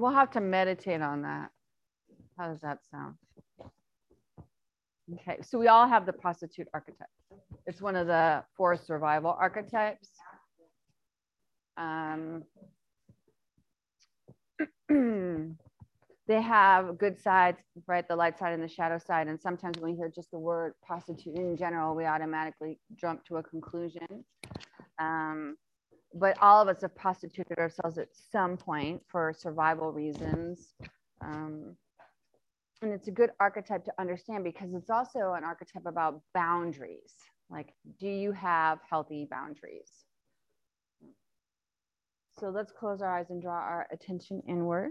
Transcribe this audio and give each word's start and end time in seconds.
We'll 0.00 0.12
have 0.12 0.30
to 0.30 0.40
meditate 0.40 1.02
on 1.02 1.20
that. 1.22 1.50
How 2.38 2.48
does 2.48 2.62
that 2.62 2.78
sound? 2.90 3.16
Okay, 5.12 5.36
so 5.42 5.58
we 5.58 5.68
all 5.68 5.86
have 5.86 6.06
the 6.06 6.12
prostitute 6.14 6.68
archetype. 6.72 7.06
It's 7.66 7.82
one 7.82 7.96
of 7.96 8.06
the 8.06 8.42
four 8.56 8.78
survival 8.78 9.36
archetypes. 9.38 10.08
Um, 11.76 12.44
they 14.88 16.40
have 16.40 16.96
good 16.96 17.20
sides, 17.20 17.58
right? 17.86 18.08
The 18.08 18.16
light 18.16 18.38
side 18.38 18.54
and 18.54 18.62
the 18.62 18.68
shadow 18.68 18.96
side. 18.96 19.28
And 19.28 19.38
sometimes 19.38 19.76
when 19.80 19.90
we 19.92 19.98
hear 19.98 20.08
just 20.08 20.30
the 20.30 20.38
word 20.38 20.72
prostitute 20.82 21.36
in 21.36 21.58
general, 21.58 21.94
we 21.94 22.06
automatically 22.06 22.78
jump 22.98 23.26
to 23.26 23.36
a 23.36 23.42
conclusion. 23.42 24.24
Um, 24.98 25.56
but 26.14 26.36
all 26.42 26.60
of 26.60 26.68
us 26.68 26.82
have 26.82 26.94
prostituted 26.94 27.58
ourselves 27.58 27.98
at 27.98 28.08
some 28.32 28.56
point 28.56 29.02
for 29.08 29.32
survival 29.32 29.92
reasons. 29.92 30.74
Um, 31.20 31.76
and 32.82 32.92
it's 32.92 33.08
a 33.08 33.12
good 33.12 33.30
archetype 33.38 33.84
to 33.84 33.92
understand 33.98 34.42
because 34.42 34.72
it's 34.74 34.90
also 34.90 35.34
an 35.34 35.44
archetype 35.44 35.86
about 35.86 36.20
boundaries. 36.34 37.12
Like, 37.50 37.74
do 37.98 38.08
you 38.08 38.32
have 38.32 38.78
healthy 38.88 39.26
boundaries? 39.30 40.04
So 42.38 42.48
let's 42.48 42.72
close 42.72 43.02
our 43.02 43.18
eyes 43.18 43.26
and 43.28 43.42
draw 43.42 43.52
our 43.52 43.86
attention 43.92 44.42
inward. 44.48 44.90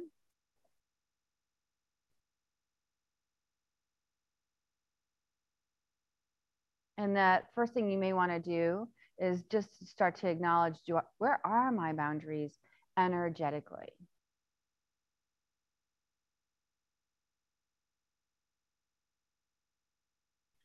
And 7.00 7.16
that 7.16 7.46
first 7.56 7.74
thing 7.74 7.90
you 7.90 7.98
may 7.98 8.14
want 8.14 8.32
to 8.32 8.40
do 8.40 8.88
is 9.20 9.44
just 9.52 9.88
start 9.88 10.16
to 10.18 10.30
acknowledge 10.30 10.78
I, 10.88 11.02
where 11.18 11.40
are 11.46 11.72
my 11.72 11.94
boundaries 11.94 12.58
energetically? 12.98 13.90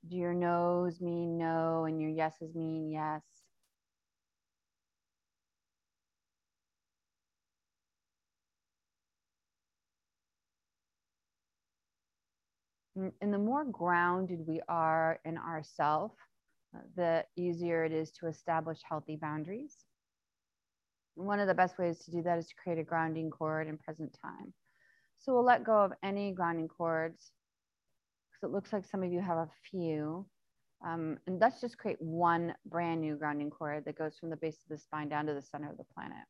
Do 0.08 0.16
your 0.16 0.34
no's 0.34 1.00
mean 1.00 1.38
no 1.38 1.84
and 1.84 2.00
your 2.00 2.10
yeses 2.10 2.54
mean 2.54 2.90
yes? 2.90 3.22
Mm, 12.98 13.12
and 13.20 13.32
the 13.32 13.38
more 13.38 13.64
grounded 13.64 14.46
we 14.46 14.60
are 14.68 15.20
in 15.24 15.38
ourself, 15.38 16.12
the 16.96 17.24
easier 17.36 17.84
it 17.84 17.92
is 17.92 18.10
to 18.12 18.26
establish 18.26 18.80
healthy 18.88 19.16
boundaries. 19.16 19.76
One 21.14 21.40
of 21.40 21.46
the 21.48 21.54
best 21.54 21.78
ways 21.78 21.98
to 22.00 22.10
do 22.10 22.22
that 22.22 22.38
is 22.38 22.48
to 22.48 22.54
create 22.62 22.78
a 22.78 22.84
grounding 22.84 23.30
cord 23.30 23.68
in 23.68 23.78
present 23.78 24.16
time. 24.20 24.52
So 25.18 25.32
we'll 25.32 25.44
let 25.44 25.64
go 25.64 25.78
of 25.78 25.92
any 26.02 26.32
grounding 26.32 26.68
cords 26.68 27.30
because 28.30 28.48
it 28.48 28.52
looks 28.52 28.72
like 28.72 28.84
some 28.84 29.02
of 29.02 29.12
you 29.12 29.20
have 29.20 29.38
a 29.38 29.48
few. 29.70 30.26
Um, 30.84 31.18
and 31.26 31.40
let's 31.40 31.60
just 31.60 31.78
create 31.78 32.00
one 32.00 32.54
brand 32.66 33.00
new 33.00 33.16
grounding 33.16 33.50
cord 33.50 33.84
that 33.86 33.96
goes 33.96 34.18
from 34.18 34.28
the 34.28 34.36
base 34.36 34.56
of 34.56 34.68
the 34.68 34.78
spine 34.78 35.08
down 35.08 35.26
to 35.26 35.34
the 35.34 35.40
center 35.40 35.70
of 35.70 35.78
the 35.78 35.84
planet. 35.94 36.26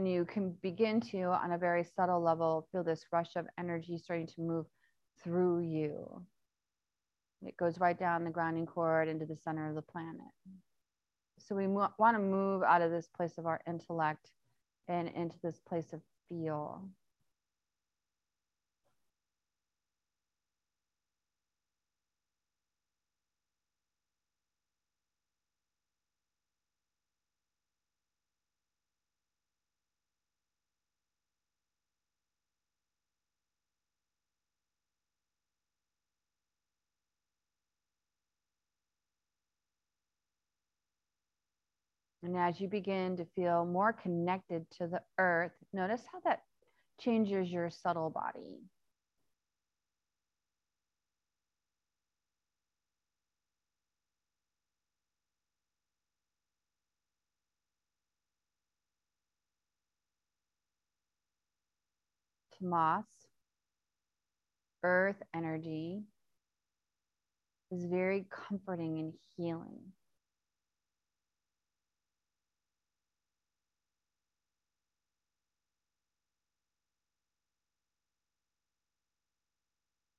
And 0.00 0.10
you 0.10 0.24
can 0.24 0.56
begin 0.62 0.98
to, 0.98 1.24
on 1.24 1.52
a 1.52 1.58
very 1.58 1.84
subtle 1.84 2.22
level, 2.22 2.66
feel 2.72 2.82
this 2.82 3.04
rush 3.12 3.36
of 3.36 3.46
energy 3.58 3.98
starting 3.98 4.26
to 4.26 4.40
move 4.40 4.64
through 5.22 5.60
you. 5.60 6.22
It 7.42 7.54
goes 7.58 7.78
right 7.78 7.98
down 7.98 8.24
the 8.24 8.30
grounding 8.30 8.64
cord 8.64 9.08
into 9.08 9.26
the 9.26 9.36
center 9.36 9.68
of 9.68 9.74
the 9.74 9.82
planet. 9.82 10.32
So 11.38 11.54
we 11.54 11.66
want 11.66 11.92
to 11.98 12.18
move 12.18 12.62
out 12.62 12.80
of 12.80 12.90
this 12.90 13.08
place 13.14 13.36
of 13.36 13.44
our 13.44 13.60
intellect 13.68 14.30
and 14.88 15.08
into 15.10 15.36
this 15.42 15.60
place 15.68 15.92
of 15.92 16.00
feel. 16.30 16.82
And 42.22 42.36
as 42.36 42.60
you 42.60 42.68
begin 42.68 43.16
to 43.16 43.24
feel 43.34 43.64
more 43.64 43.92
connected 43.92 44.70
to 44.72 44.86
the 44.86 45.02
earth, 45.18 45.52
notice 45.72 46.02
how 46.12 46.20
that 46.24 46.42
changes 46.98 47.50
your 47.50 47.70
subtle 47.70 48.10
body. 48.10 48.60
Moss, 62.62 63.06
earth 64.82 65.16
energy 65.34 66.02
is 67.70 67.86
very 67.86 68.26
comforting 68.30 68.98
and 68.98 69.14
healing. 69.34 69.80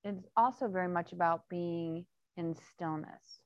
It's 0.03 0.27
also 0.35 0.67
very 0.67 0.87
much 0.87 1.13
about 1.13 1.49
being 1.49 2.05
in 2.37 2.55
stillness. 2.73 3.41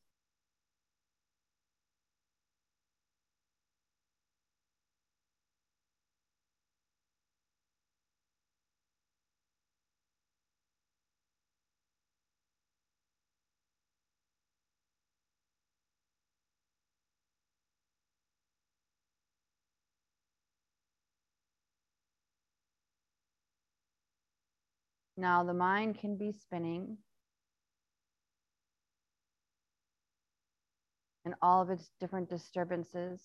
Now 25.18 25.44
the 25.44 25.53
mind 25.53 26.00
can 26.00 26.18
be 26.18 26.34
spinning 26.34 26.98
and 31.26 31.34
all 31.42 31.62
of 31.62 31.70
its 31.70 31.90
different 32.00 32.30
disturbances. 32.30 33.22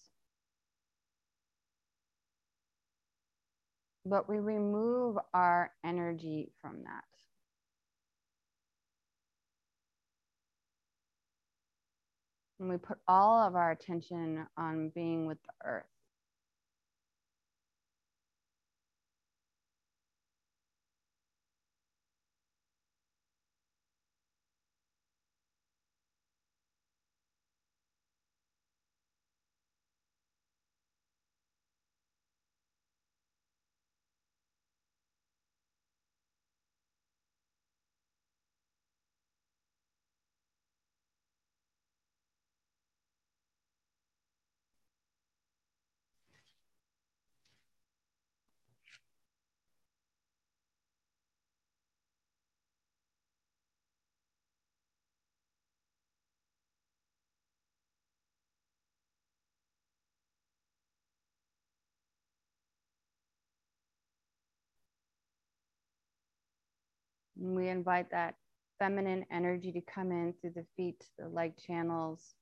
But 4.07 4.29
we 4.29 4.39
remove 4.39 5.19
our 5.35 5.71
energy 5.85 6.53
from 6.63 6.85
that. 6.85 7.05
And 12.59 12.69
we 12.69 12.77
put 12.77 12.99
all 13.09 13.47
of 13.47 13.55
our 13.57 13.71
attention 13.71 14.47
on 14.57 14.91
being 14.95 15.27
with 15.27 15.39
the 15.43 15.69
earth. 15.69 16.00
We 67.41 67.69
invite 67.69 68.11
that 68.11 68.35
feminine 68.79 69.25
energy 69.33 69.73
to 69.73 69.81
come 69.81 70.13
in 70.13 70.35
through 70.41 70.53
the 70.55 70.67
feet, 70.77 71.05
the 71.19 71.29
leg 71.29 71.55
channels, 71.57 72.35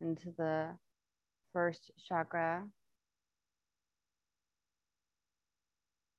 into 0.00 0.32
the 0.38 0.68
first 1.52 1.90
chakra. 2.08 2.64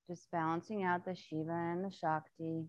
Just 0.10 0.30
balancing 0.32 0.84
out 0.84 1.06
the 1.06 1.16
Shiva 1.16 1.52
and 1.52 1.84
the 1.84 1.92
Shakti. 1.92 2.66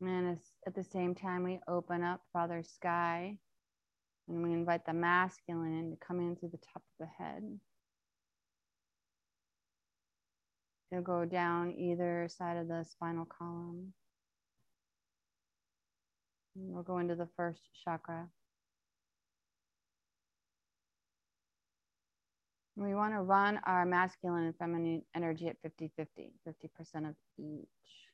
And 0.00 0.38
at 0.66 0.74
the 0.74 0.84
same 0.84 1.14
time, 1.14 1.42
we 1.42 1.58
open 1.66 2.02
up 2.02 2.20
Father 2.32 2.62
Sky 2.62 3.38
and 4.28 4.42
we 4.42 4.52
invite 4.52 4.84
the 4.84 4.92
masculine 4.92 5.72
in 5.72 5.90
to 5.90 5.96
come 5.96 6.20
in 6.20 6.36
through 6.36 6.50
the 6.50 6.58
top 6.58 6.82
of 6.82 7.06
the 7.06 7.24
head. 7.24 7.42
It'll 10.90 11.02
go 11.02 11.24
down 11.24 11.72
either 11.72 12.28
side 12.28 12.56
of 12.56 12.68
the 12.68 12.84
spinal 12.84 13.26
column. 13.26 13.92
And 16.54 16.72
we'll 16.72 16.82
go 16.82 16.98
into 16.98 17.14
the 17.14 17.28
first 17.36 17.60
chakra. 17.84 18.28
We 22.76 22.94
want 22.94 23.14
to 23.14 23.20
run 23.20 23.58
our 23.64 23.86
masculine 23.86 24.44
and 24.44 24.56
feminine 24.56 25.02
energy 25.14 25.48
at 25.48 25.56
50 25.62 25.90
50, 25.96 26.32
50% 26.46 27.08
of 27.08 27.14
each. 27.38 28.05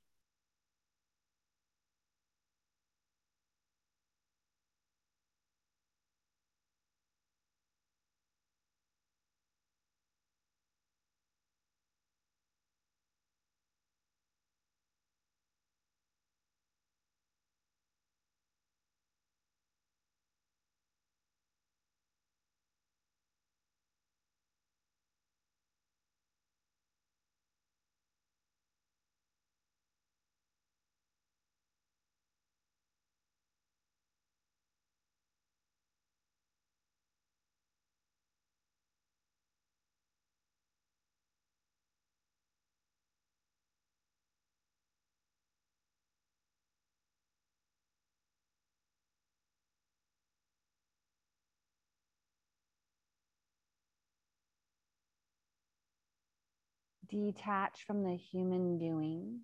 Detach 57.12 57.84
from 57.86 58.02
the 58.02 58.16
human 58.16 58.78
doing. 58.78 59.40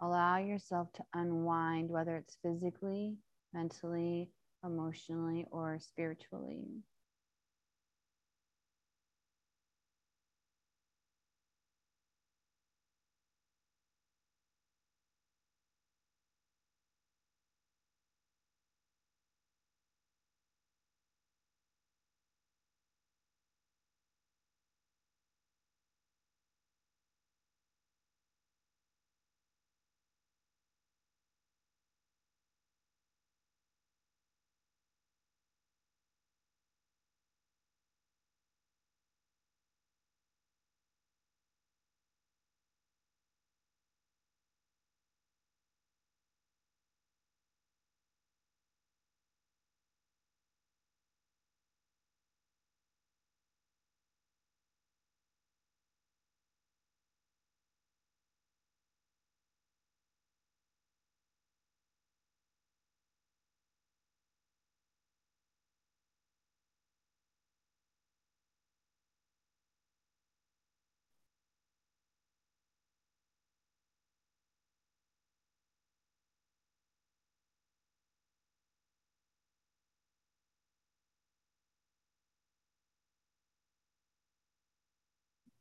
Allow 0.00 0.38
yourself 0.38 0.92
to 0.94 1.04
unwind, 1.14 1.90
whether 1.90 2.16
it's 2.16 2.36
physically, 2.42 3.16
mentally, 3.54 4.30
emotionally, 4.64 5.46
or 5.50 5.78
spiritually. 5.80 6.82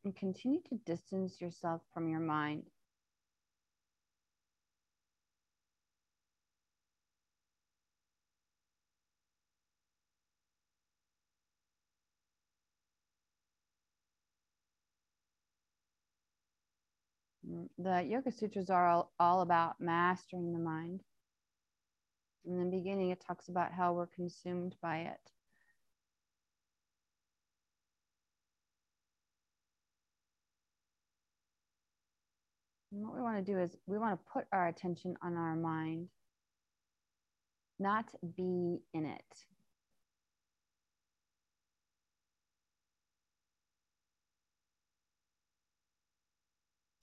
And 0.06 0.16
continue 0.16 0.62
to 0.70 0.76
distance 0.86 1.40
yourself 1.42 1.82
from 1.94 2.10
your 2.10 2.20
mind. 2.20 2.64
The 17.78 18.02
Yoga 18.04 18.32
Sutras 18.32 18.70
are 18.70 18.88
all, 18.90 19.12
all 19.20 19.42
about 19.42 19.82
mastering 19.82 20.54
the 20.54 20.60
mind. 20.60 21.02
In 22.46 22.58
the 22.60 22.70
beginning, 22.78 23.12
it 23.12 23.22
talks 23.26 23.50
about 23.50 23.74
how 23.74 23.94
we're 23.94 24.08
consumed 24.08 24.76
by 24.82 25.00
it. 25.00 25.32
And 32.94 33.04
what 33.04 33.16
we 33.16 33.22
want 33.22 33.44
to 33.44 33.52
do 33.52 33.58
is 33.58 33.76
we 33.88 33.98
want 33.98 34.20
to 34.20 34.32
put 34.32 34.46
our 34.54 34.68
attention 34.68 35.16
on 35.24 35.36
our 35.36 35.56
mind, 35.56 36.10
not 37.80 38.06
be 38.38 38.84
in 38.94 39.06
it. 39.06 39.46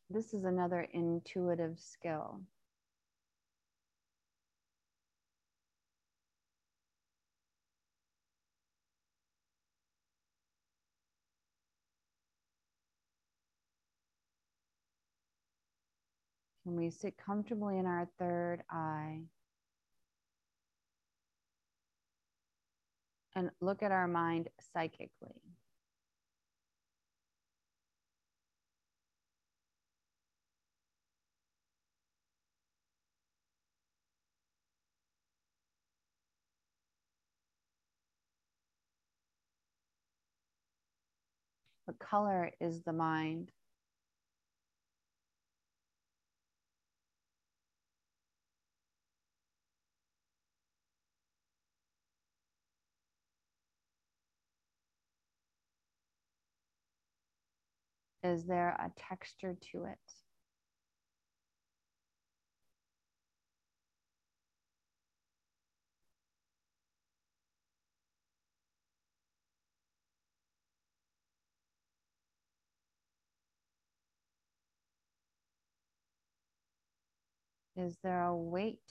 This 0.08 0.32
is 0.32 0.44
another 0.44 0.86
intuitive 0.92 1.78
skill. 1.80 2.40
Can 16.70 16.78
we 16.78 16.90
sit 16.90 17.16
comfortably 17.16 17.78
in 17.78 17.86
our 17.86 18.06
third 18.20 18.62
eye 18.70 19.22
and 23.34 23.50
look 23.60 23.82
at 23.82 23.90
our 23.90 24.06
mind 24.06 24.50
psychically? 24.72 25.10
What 41.86 41.98
color 41.98 42.52
is 42.60 42.82
the 42.82 42.92
mind? 42.92 43.50
Is 58.22 58.46
there 58.46 58.70
a 58.70 58.92
texture 58.96 59.56
to 59.72 59.84
it? 59.84 59.98
Is 77.76 77.98
there 78.02 78.24
a 78.24 78.36
weight 78.36 78.82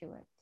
to 0.00 0.06
it? 0.14 0.37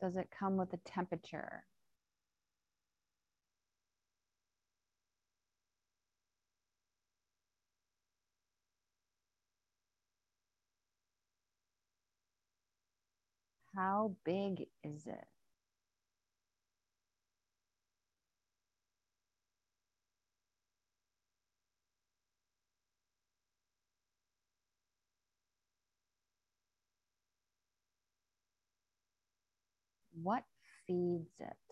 Does 0.00 0.16
it 0.16 0.30
come 0.30 0.56
with 0.56 0.72
a 0.72 0.78
temperature? 0.78 1.64
How 13.74 14.16
big 14.24 14.66
is 14.82 15.06
it? 15.06 15.35
What 30.26 30.42
feeds 30.88 31.30
it? 31.38 31.65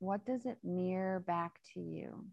What 0.00 0.24
does 0.26 0.46
it 0.46 0.58
mirror 0.64 1.20
back 1.20 1.60
to 1.74 1.80
you? 1.80 2.26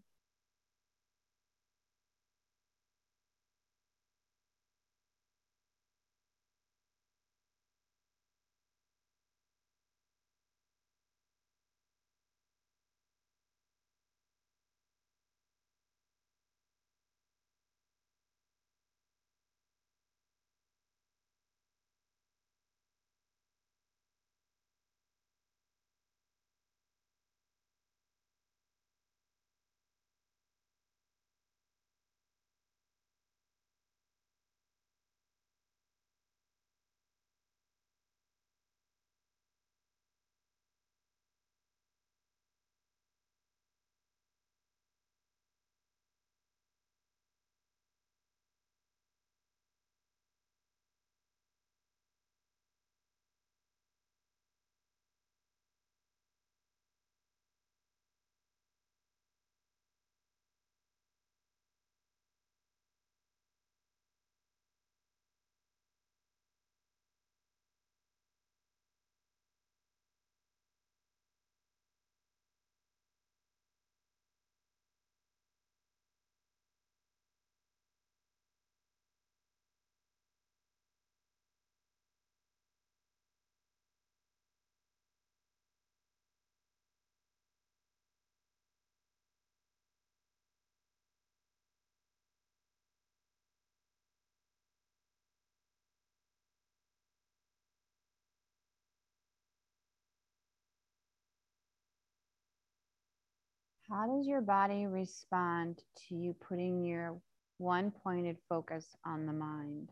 How 103.90 104.08
does 104.08 104.26
your 104.26 104.40
body 104.40 104.86
respond 104.86 105.78
to 106.08 106.16
you 106.16 106.34
putting 106.34 106.84
your 106.84 107.20
one 107.58 107.92
pointed 107.92 108.36
focus 108.48 108.96
on 109.06 109.26
the 109.26 109.32
mind? 109.32 109.90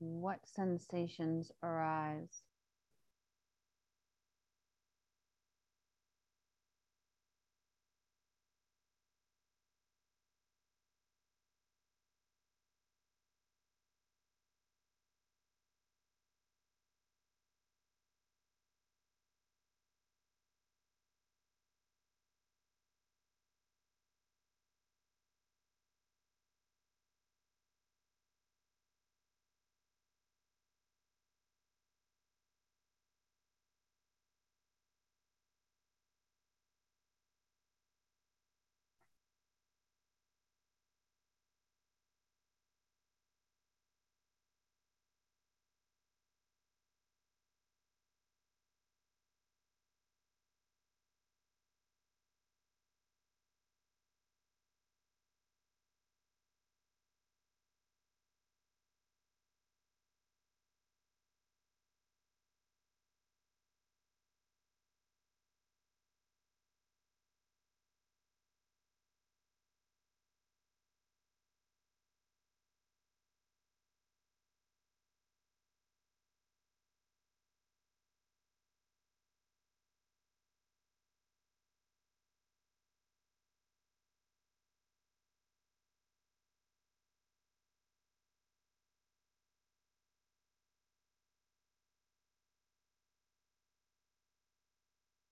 What 0.00 0.40
sensations 0.46 1.52
arise? 1.62 2.42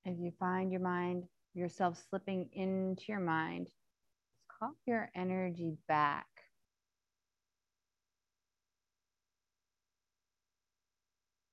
If 0.05 0.19
you 0.19 0.33
find 0.41 0.73
your 0.73 0.81
mind, 0.81 1.25
yourself 1.55 2.03
slipping 2.11 2.49
into 2.53 3.05
your 3.09 3.21
mind, 3.21 3.69
call 4.49 4.75
your 4.87 5.11
energy 5.15 5.77
back. 5.89 6.27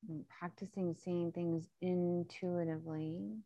And 0.08 0.26
practicing 0.40 0.96
seeing 0.96 1.32
things 1.32 1.68
intuitively. 1.82 3.38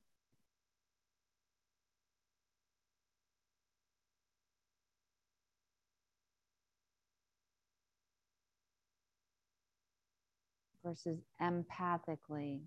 Versus 10.86 11.20
empathically. 11.42 12.62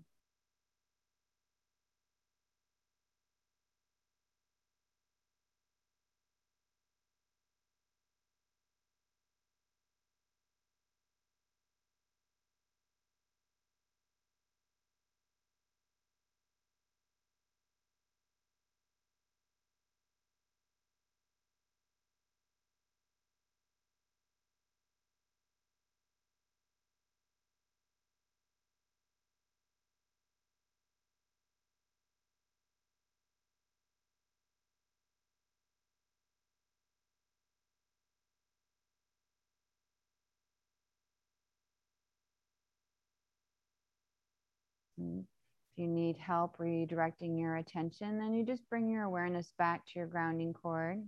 If 44.97 45.77
you 45.77 45.87
need 45.87 46.17
help 46.17 46.57
redirecting 46.57 47.39
your 47.39 47.57
attention, 47.57 48.17
then 48.17 48.33
you 48.33 48.45
just 48.45 48.67
bring 48.69 48.89
your 48.89 49.03
awareness 49.03 49.51
back 49.57 49.85
to 49.85 49.99
your 49.99 50.07
grounding 50.07 50.53
cord. 50.53 51.03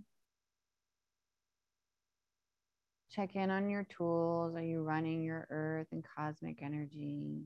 Check 3.10 3.34
in 3.34 3.50
on 3.50 3.68
your 3.68 3.84
tools. 3.84 4.54
Are 4.54 4.62
you 4.62 4.82
running 4.82 5.24
your 5.24 5.46
earth 5.50 5.88
and 5.90 6.04
cosmic 6.16 6.62
energy? 6.62 7.42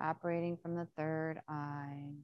Operating 0.00 0.56
from 0.56 0.74
the 0.74 0.86
third 0.96 1.40
eye. 1.48 2.14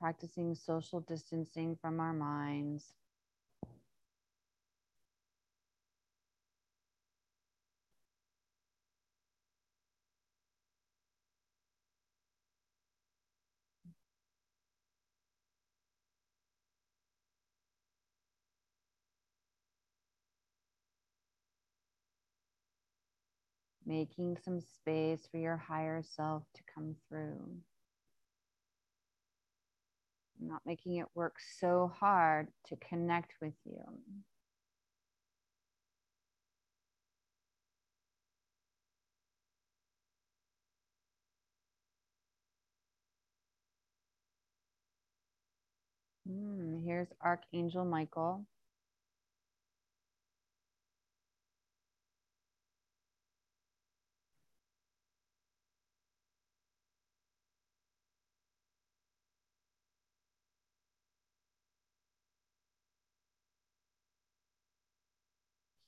Practicing 0.00 0.54
social 0.54 1.00
distancing 1.00 1.76
from 1.80 2.00
our 2.00 2.12
minds. 2.12 2.94
Making 23.86 24.36
some 24.36 24.60
space 24.60 25.26
for 25.30 25.38
your 25.38 25.56
higher 25.56 26.02
self 26.02 26.44
to 26.54 26.62
come 26.74 26.96
through 27.08 27.62
not 30.40 30.62
making 30.66 30.96
it 30.96 31.06
work 31.14 31.36
so 31.60 31.92
hard 32.00 32.48
to 32.66 32.76
connect 32.76 33.32
with 33.42 33.54
you. 33.64 33.82
Mm, 46.28 46.84
here's 46.84 47.08
Archangel 47.22 47.84
Michael. 47.84 48.46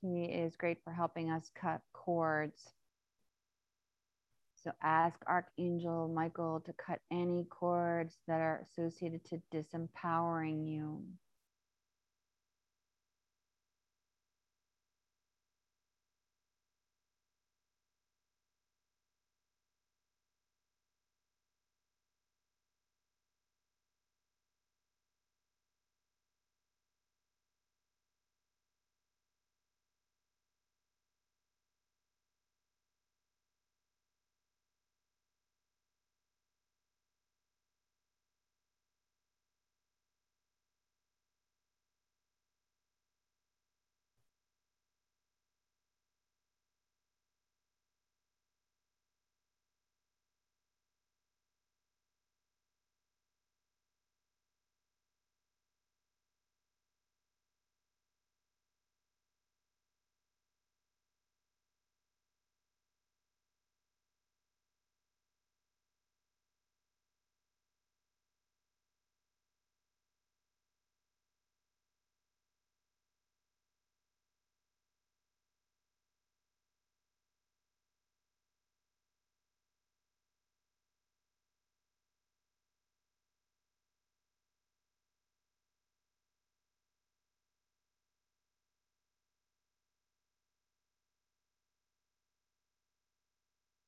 He 0.03 0.25
is 0.25 0.57
great 0.57 0.79
for 0.85 0.93
helping 0.93 1.31
us 1.31 1.51
cut 1.61 1.81
cords. 1.93 2.63
So 4.63 4.73
ask 4.83 5.17
Archangel 5.27 6.09
Michael 6.09 6.61
to 6.67 6.73
cut 6.75 7.01
any 7.11 7.45
cords 7.45 8.17
that 8.27 8.41
are 8.41 8.67
associated 8.71 9.25
to 9.27 9.43
disempowering 9.55 10.69
you. 10.69 11.03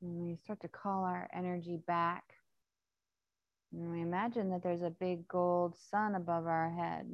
And 0.02 0.20
we 0.20 0.34
start 0.36 0.60
to 0.62 0.68
call 0.68 1.04
our 1.04 1.28
energy 1.32 1.78
back. 1.86 2.24
And 3.72 3.92
we 3.92 4.02
imagine 4.02 4.50
that 4.50 4.62
there's 4.62 4.82
a 4.82 4.90
big 4.90 5.28
gold 5.28 5.76
sun 5.90 6.16
above 6.16 6.46
our 6.46 6.68
head. 6.70 7.06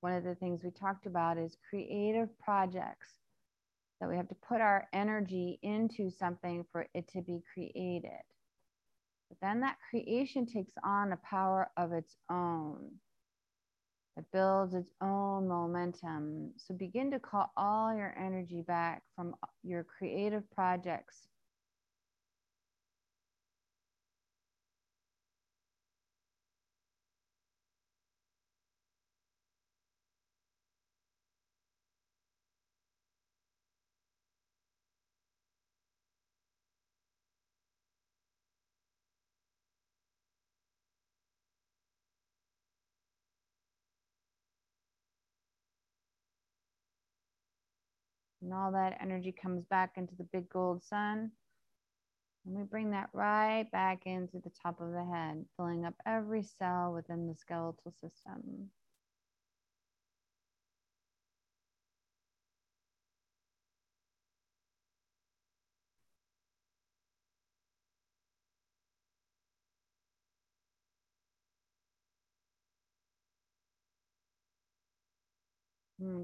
One 0.00 0.14
of 0.14 0.24
the 0.24 0.34
things 0.34 0.64
we 0.64 0.70
talked 0.70 1.06
about 1.06 1.38
is 1.38 1.56
creative 1.68 2.28
projects 2.40 3.08
that 4.00 4.08
we 4.08 4.16
have 4.16 4.28
to 4.28 4.34
put 4.34 4.60
our 4.60 4.88
energy 4.92 5.58
into 5.62 6.10
something 6.10 6.64
for 6.72 6.86
it 6.94 7.06
to 7.12 7.20
be 7.20 7.42
created. 7.54 8.24
But 9.28 9.38
then 9.40 9.60
that 9.60 9.76
creation 9.88 10.46
takes 10.46 10.72
on 10.82 11.12
a 11.12 11.18
power 11.18 11.70
of 11.76 11.92
its 11.92 12.16
own. 12.30 12.90
It 14.16 14.24
builds 14.32 14.74
its 14.74 14.92
own 15.00 15.48
momentum. 15.48 16.52
So 16.56 16.74
begin 16.74 17.10
to 17.12 17.18
call 17.18 17.52
all 17.56 17.94
your 17.94 18.14
energy 18.18 18.62
back 18.62 19.02
from 19.16 19.34
your 19.62 19.84
creative 19.84 20.42
projects. 20.50 21.29
And 48.50 48.58
all 48.58 48.72
that 48.72 48.98
energy 49.00 49.30
comes 49.30 49.64
back 49.70 49.92
into 49.96 50.16
the 50.16 50.26
big 50.32 50.48
gold 50.48 50.82
sun. 50.82 51.30
And 52.44 52.56
we 52.56 52.64
bring 52.64 52.90
that 52.90 53.08
right 53.12 53.70
back 53.70 54.06
into 54.06 54.40
the 54.42 54.50
top 54.60 54.80
of 54.80 54.90
the 54.90 55.04
head, 55.04 55.44
filling 55.56 55.84
up 55.84 55.94
every 56.04 56.42
cell 56.42 56.92
within 56.92 57.28
the 57.28 57.36
skeletal 57.36 57.94
system. 58.02 58.68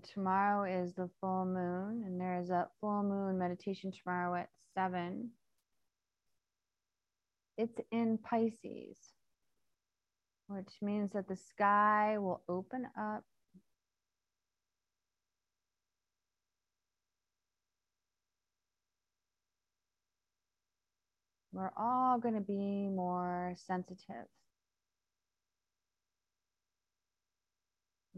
Tomorrow 0.02 0.82
is 0.82 0.94
the 0.94 1.08
full 1.20 1.44
moon, 1.46 2.02
and 2.06 2.20
there 2.20 2.38
is 2.38 2.50
a 2.50 2.68
full 2.80 3.02
moon 3.02 3.38
meditation 3.38 3.92
tomorrow 3.92 4.34
at 4.34 4.48
seven. 4.74 5.30
It's 7.58 7.78
in 7.90 8.18
Pisces, 8.18 8.98
which 10.48 10.68
means 10.82 11.12
that 11.12 11.28
the 11.28 11.36
sky 11.36 12.18
will 12.18 12.42
open 12.48 12.86
up. 12.98 13.24
We're 21.52 21.72
all 21.76 22.18
going 22.18 22.34
to 22.34 22.40
be 22.42 22.88
more 22.88 23.54
sensitive. 23.56 24.26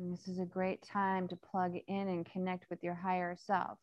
This 0.01 0.29
is 0.29 0.39
a 0.39 0.45
great 0.47 0.81
time 0.85 1.27
to 1.27 1.37
plug 1.37 1.75
in 1.89 2.09
and 2.09 2.25
connect 2.25 2.71
with 2.71 2.85
your 2.85 2.95
higher 2.95 3.37
self. 3.37 3.79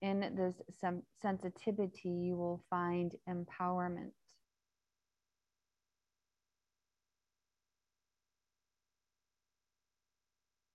In 0.00 0.20
this 0.20 0.54
sensitivity, 1.22 2.08
you 2.08 2.36
will 2.36 2.62
find 2.70 3.12
empowerment. 3.28 4.12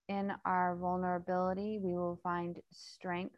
In 0.10 0.34
our 0.44 0.76
vulnerability, 0.76 1.80
we 1.82 1.94
will 1.94 2.20
find 2.24 2.58
strength. 2.72 3.36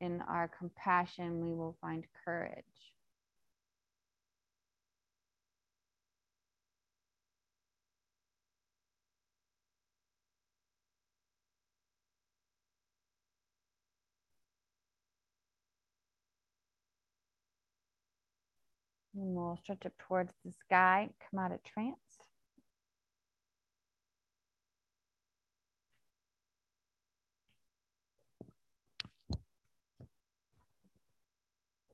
In 0.00 0.20
our 0.28 0.50
compassion, 0.58 1.40
we 1.40 1.54
will 1.54 1.76
find 1.80 2.04
courage. 2.24 2.64
And 19.20 19.34
we'll 19.34 19.58
stretch 19.62 19.84
up 19.84 19.92
towards 19.98 20.32
the 20.46 20.52
sky, 20.64 21.10
come 21.30 21.40
out 21.40 21.52
of 21.52 21.62
trance. 21.62 21.98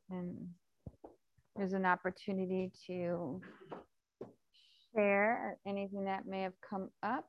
And 0.09 0.51
there's 1.57 1.73
an 1.73 1.85
opportunity 1.85 2.71
to 2.87 3.41
share 4.95 5.59
anything 5.67 6.05
that 6.05 6.27
may 6.27 6.43
have 6.43 6.55
come 6.71 6.91
up. 7.03 7.27